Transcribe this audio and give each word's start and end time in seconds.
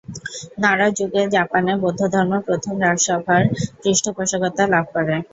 নারা 0.61 0.87
যুগে 0.97 1.21
জাপানে 1.35 1.71
বৌদ্ধধর্ম 1.81 2.33
প্রথম 2.47 2.73
রাজসভার 2.85 3.41
পৃষ্ঠপোষকতা 3.81 4.63
লাভ 4.73 4.85
করে। 4.95 5.15